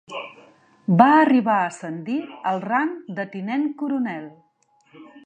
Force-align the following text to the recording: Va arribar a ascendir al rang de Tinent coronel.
Va 1.01 1.09
arribar 1.17 1.57
a 1.57 1.67
ascendir 1.73 2.17
al 2.53 2.63
rang 2.71 2.97
de 3.21 3.29
Tinent 3.37 3.69
coronel. 3.83 4.29